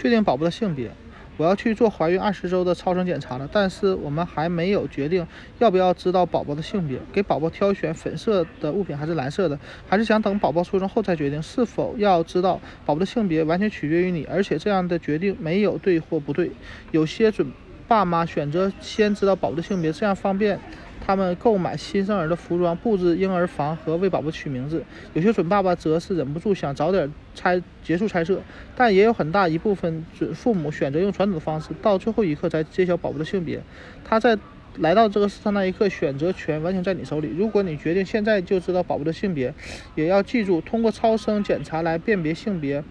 [0.00, 0.90] 确定宝宝的性别。
[1.36, 5.26] 我要去做怀孕二十周的超声检查了，但是我们还没有决定
[5.58, 12.54] 要不要知道宝宝的性别，给宝宝挑选粉色的物品还是蓝色的，还是想等宝宝出生后再决定是否要知道
[12.86, 16.50] 宝宝的性别，完全取决于你，而且这样的决定没有对或不对。
[16.92, 17.50] 有些准
[17.90, 20.60] 爸妈选择先知道宝宝的性别，这样方便。
[21.04, 24.84] 他们购买新生儿的服装、布置婴儿房和为宝宝取名字。
[25.12, 28.40] 有些准爸爸则是忍不住想早点猜结束猜测，
[28.76, 33.60] 但也有很大一部分准父母选择用传统的方式，到最后一刻才揭晓宝宝的性别。
[34.04, 34.38] 他在
[34.76, 37.34] 来到这个世上那一刻，选择权完全在你手里。
[37.36, 39.52] 如果你决定现在就知道宝宝的性别，
[39.96, 42.84] 也要记住，通过超声检查来辨别性别，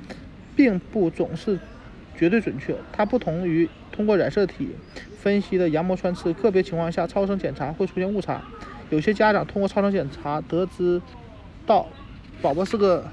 [0.58, 1.58] 并不总是
[2.20, 2.76] 绝对准确。
[2.92, 4.76] 它不同于通过染色体。
[5.22, 8.42] 分析的羊膜穿刺，个别情况下超声检查会出现误差。
[8.90, 11.02] 有些家长通过超声检查得知
[11.66, 11.88] 到
[12.42, 13.06] 宝宝是个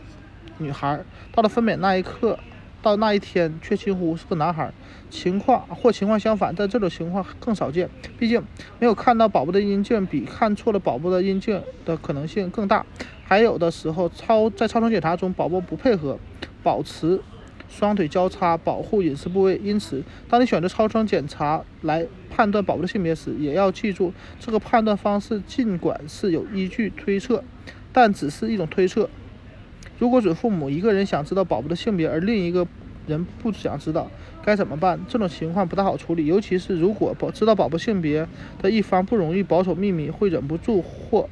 [0.58, 1.00] 女孩，
[1.32, 2.38] 到了分娩那一刻，
[2.80, 4.72] 到那一天却惊呼是个男孩。
[5.10, 7.88] 情况或情况相反，但这种情况更少见，
[8.18, 8.40] 毕竟
[8.78, 12.86] 没有看到宝宝的阴茎比看错了宝宝的阴茎的可能性更大。
[13.24, 16.18] 还有的时候超在超声检查中，宝宝不配合，
[16.62, 17.20] 保持。
[17.68, 27.42] 双腿交叉保护隐私部位，因此，当你选择超声检查来判断宝宝的性别时，也要记住，这个判断方式尽管是有依据推测，
[27.92, 29.10] 但只是一种推测。
[29.98, 32.66] 如果准父母一个人想知道宝宝的性别，而另一个
[33.06, 34.10] 人不想知道，
[34.44, 35.00] 该怎么办？
[35.08, 38.26] 这种情况不大好处理，尤其是如果保知道宝宝性别
[38.60, 41.28] 的一方不容易保守秘密，会忍不住或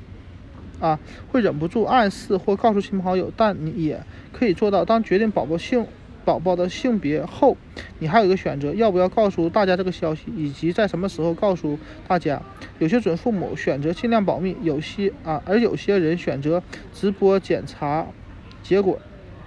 [0.81, 0.99] 啊
[1.31, 5.87] 会忍不住暗示或告诉亲朋好友，但你也可以做到，当决定宝宝性。
[6.25, 7.57] 宝宝的性别后，
[7.99, 12.41] 你还有一个选择，要不要告诉大家这个消息，以及在什么时候告诉大家。
[12.79, 18.07] 有些准父母选择尽量保密，有些啊，而有些人选择直播检查
[18.63, 18.99] 结果，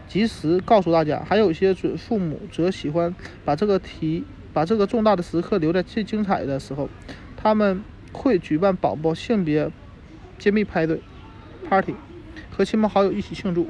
[0.08, 1.22] 及时告诉大家。
[1.28, 6.88] 还有些准父母则喜欢把这个题，把这个重大的时刻留在最精彩的时候，
[7.36, 7.83] 他们
[8.14, 9.70] 会举办宝宝性别
[10.38, 11.02] 揭秘派对
[11.67, 11.95] party，
[12.49, 13.67] 和亲朋好友一起庆祝。